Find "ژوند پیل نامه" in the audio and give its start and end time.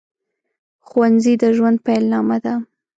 1.57-2.37